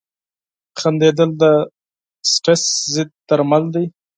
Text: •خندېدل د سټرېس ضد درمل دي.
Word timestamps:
•خندېدل 0.79 1.29
د 1.41 1.43
سټرېس 2.31 2.63
ضد 2.93 3.09
درمل 3.29 3.63
دي. 3.73 3.85